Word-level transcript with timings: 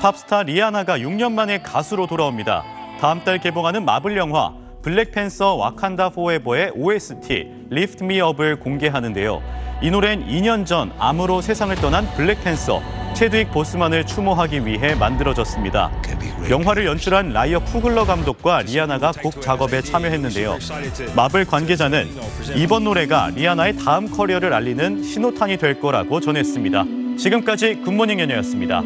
팝스타 0.00 0.44
리아나가 0.44 0.98
6년 0.98 1.32
만에 1.32 1.60
가수로 1.60 2.06
돌아옵니다. 2.06 2.64
다음 3.00 3.22
달 3.22 3.38
개봉하는 3.38 3.84
마블 3.84 4.16
영화 4.16 4.54
블랙팬서 4.82 5.56
와칸다 5.56 6.08
포에버의 6.10 6.72
OST 6.74 7.66
Lift 7.70 8.04
Me 8.04 8.18
Up을 8.22 8.60
공개하는데요. 8.60 9.42
이 9.82 9.90
노래는 9.90 10.26
2년 10.26 10.64
전 10.64 10.90
암으로 10.98 11.42
세상을 11.42 11.74
떠난 11.76 12.06
블랙팬서 12.14 12.80
채드윅 13.12 13.50
보스만을 13.50 14.06
추모하기 14.06 14.64
위해 14.64 14.94
만들어졌습니다. 14.94 15.90
영화를 16.48 16.86
연출한 16.86 17.34
라이언 17.34 17.58
쿠글러 17.60 18.06
감독과 18.06 18.62
리아나가 18.62 19.12
곡 19.12 19.42
작업에 19.42 19.82
참여했는데요. 19.82 20.56
마블 21.14 21.44
관계자는 21.44 22.08
이번 22.56 22.84
노래가 22.84 23.30
리아나의 23.34 23.76
다음 23.76 24.10
커리어를 24.10 24.54
알리는 24.54 25.02
신호탄이 25.02 25.58
될 25.58 25.78
거라고 25.78 26.20
전했습니다. 26.20 26.84
지금까지 27.18 27.82
굿모닝 27.84 28.20
연예였습니다. 28.20 28.82